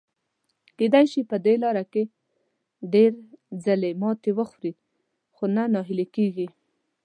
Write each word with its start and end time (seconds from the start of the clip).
کېدای 0.77 1.05
شي 1.11 1.21
په 1.29 1.37
دې 1.45 1.55
لاره 1.63 1.83
کې 1.93 2.03
ډېر 2.93 3.11
ځلي 3.65 3.91
ماتې 4.01 4.31
وخوري، 4.39 4.73
خو 5.35 5.43
نه 5.55 5.63
ناهیلي 5.73 6.07
کیږي. 6.15 6.47